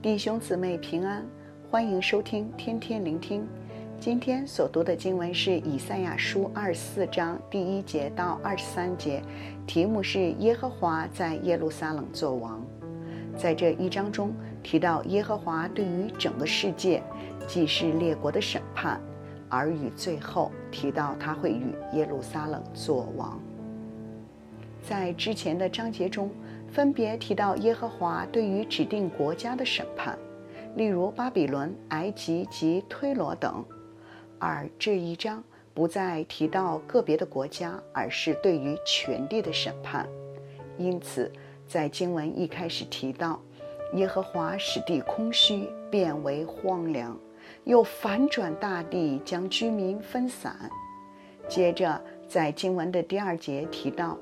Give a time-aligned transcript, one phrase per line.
[0.00, 1.26] 弟兄姊妹平安，
[1.68, 3.44] 欢迎收听天天聆听。
[3.98, 9.20] 今天所读的经文是以赛亚书二十四章第一节到二十三节，
[9.66, 12.64] 题目是耶和华在耶路撒冷作王。
[13.36, 14.32] 在这一章中
[14.62, 17.02] 提到耶和华对于整个世界，
[17.48, 19.00] 既是列国的审判，
[19.48, 23.36] 而与最后提到他会与耶路撒冷作王。
[24.80, 26.30] 在之前的章节中，
[26.70, 30.16] 分别提到耶和华对于指定国家的审判，
[30.76, 33.64] 例如巴比伦、埃及及推罗等；
[34.38, 35.42] 而这一章
[35.74, 40.06] 不再提到个别的国家，而是对于全地的审判。
[40.76, 41.32] 因此，
[41.66, 43.40] 在经文一开始提到，
[43.94, 47.18] 耶和华使地空虚，变为荒凉，
[47.64, 50.54] 又反转大地，将居民分散。
[51.48, 54.16] 接着，在经文的第二节提到。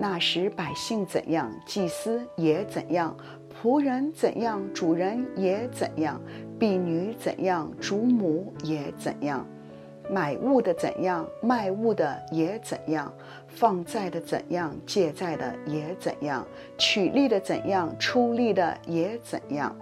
[0.00, 3.12] 那时百姓怎样，祭司也怎样；
[3.52, 6.20] 仆人怎样，主人也怎样；
[6.58, 9.44] 婢女怎样，主母也怎样；
[10.08, 13.12] 买物的怎样，卖物的也怎样；
[13.48, 16.44] 放债的怎样，借债的也怎样；
[16.78, 19.76] 取利的怎样，出利的也怎样。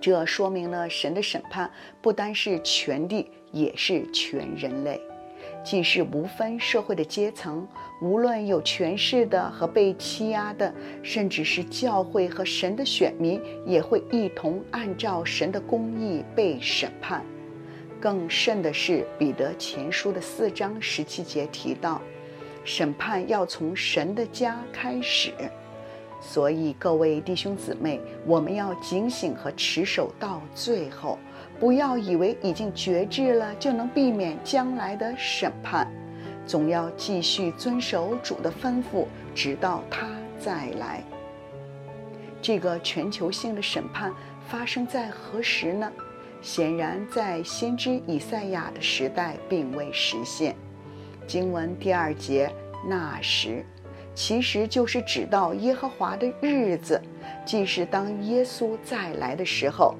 [0.00, 1.68] 这说明了神的审判
[2.00, 5.00] 不单是全地，也是全人类。
[5.64, 7.66] 既是无分社会的阶层，
[8.02, 17.24] 无论有权势的和被欺压的，甚至是教会和神的选民，也会一同按照神的公义被审判。
[17.98, 22.02] 更甚的是，彼得前书的四章十七节提到，
[22.62, 25.32] 审判要从神的家开始。
[26.26, 31.18] 所以，各位弟兄姊妹，我们要警醒和持守到最后。
[31.60, 35.86] 不要以为已经决志了就能避免将来的审判，
[36.46, 40.08] 总要继续遵守主的吩咐，直到他
[40.40, 41.04] 再来。
[42.42, 44.12] 这个全球性的审判
[44.48, 45.92] 发生在何时呢？
[46.42, 50.56] 显然，在先知以赛亚的时代并未实现。
[51.26, 52.52] 经文第二节
[52.86, 53.64] “那时”，
[54.14, 57.00] 其实就是指到耶和华的日子，
[57.44, 59.94] 即是当耶稣再来的时候。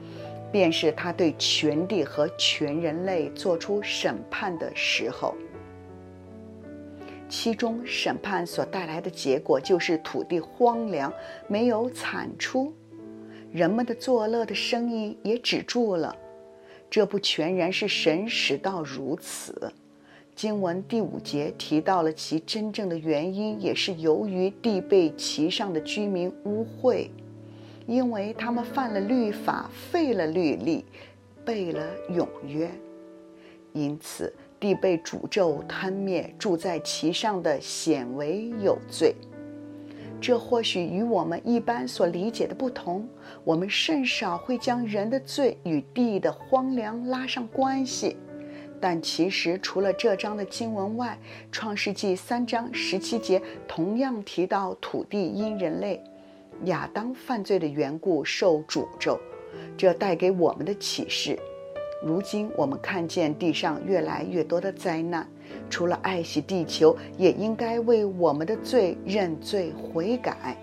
[0.53, 5.35] 便是他对全地和全人类做出审判的时候，
[7.29, 11.13] 其中审判所带来的结果就是土地荒凉，
[11.49, 12.73] 没有产出，
[13.51, 16.15] 人们的作乐的声音也止住了。
[16.89, 19.73] 这不全然是神使到如此。
[20.35, 27.09] 经文第五节提到了其真正的原因，也是由于地被其上的居民污秽。
[27.87, 30.85] 因为他们犯了律法，废了律例，
[31.45, 32.71] 背了永约，
[33.75, 39.15] 因此地被诅咒吞灭，住在其上的显为有罪。
[40.21, 43.07] 这或许与我们一般所理解的不同，
[43.45, 48.17] 我们甚少会将人的罪与地的荒凉拉上关系。
[48.85, 51.19] 但其实除了这章的经文外，
[51.51, 56.05] 《创世记》三章十七节同样提到土地因人类。
[56.65, 59.19] 亚当犯罪的缘故受诅咒，
[59.75, 61.39] 这带给我们的启示。
[62.05, 65.27] 如今我们看见地上越来越多的灾难，
[65.71, 70.59] 除了爱惜地球，也应该为我们的罪认罪悔改，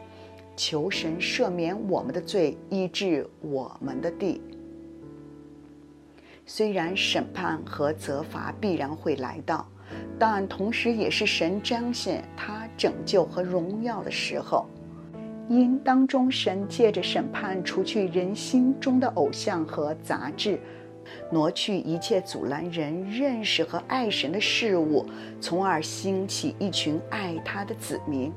[0.56, 4.40] 求神赦免我们的罪，医治我们的地。
[6.46, 9.68] 虽然审判和责罚必然会来到，
[10.20, 14.66] 但同时也是神彰显他拯救和荣耀的时候。
[15.50, 20.58] 因当中神借着审判除去人心中的偶像和杂质，
[21.30, 25.06] 挪去一切阻拦人认识和爱神的事物，
[25.42, 28.32] 从而兴起一群爱他的子民。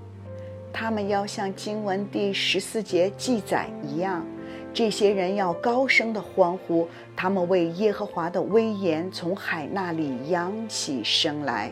[0.73, 4.27] 他们要像经文第十四节记载一样，
[4.75, 11.71] 这些人要高声的欢呼，他们为耶和华的威严从海那里扬起声来。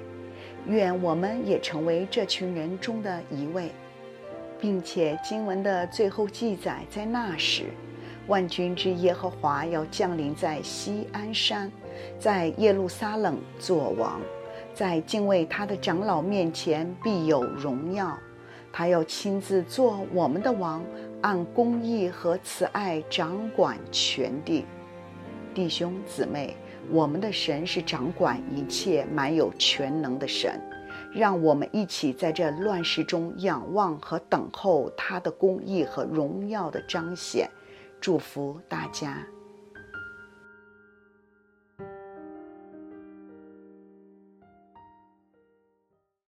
[0.66, 3.70] 愿我们也成为这群人中的一位。
[4.60, 7.64] 并且经文的最后记载，在那时，
[8.28, 11.68] 万军之耶和华要降临在锡安山，
[12.16, 14.20] 在耶路撒冷作王，
[14.72, 18.16] 在敬畏他的长老面前必有荣耀。
[18.72, 20.80] 他要亲自做我们的王，
[21.22, 24.66] 按公义和慈爱掌管全地。
[25.54, 26.56] 弟兄姊妹，
[26.90, 30.60] 我们的神是掌管一切、满有全能的神。
[31.14, 37.48] 让我们一起在这乱世中仰望和等候他的公义和荣耀的彰显，
[38.00, 39.18] 祝福大家。